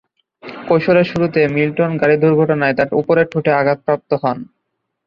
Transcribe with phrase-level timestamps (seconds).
[0.67, 4.37] কৈশোরের শুরুতে মিল্টন গাড়ি দুর্ঘটনায় তার উপরের ঠোঁটে আঘাতপ্রাপ্ত হন।